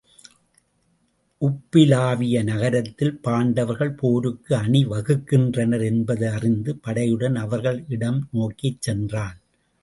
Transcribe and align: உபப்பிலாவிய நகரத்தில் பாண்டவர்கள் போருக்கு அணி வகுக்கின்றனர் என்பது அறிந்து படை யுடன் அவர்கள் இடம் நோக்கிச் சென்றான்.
உபப்பிலாவிய 1.41 2.43
நகரத்தில் 2.43 3.19
பாண்டவர்கள் 3.21 3.91
போருக்கு 3.91 4.55
அணி 4.55 4.85
வகுக்கின்றனர் 4.85 5.85
என்பது 5.85 6.29
அறிந்து 6.29 6.75
படை 6.75 7.05
யுடன் 7.13 7.35
அவர்கள் 7.35 7.79
இடம் 7.89 8.27
நோக்கிச் 8.31 8.81
சென்றான். 8.81 9.37